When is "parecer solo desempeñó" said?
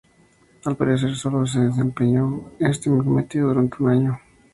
0.77-2.53